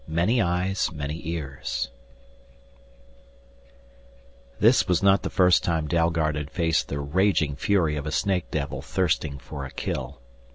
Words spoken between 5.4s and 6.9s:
time Dalgard had faced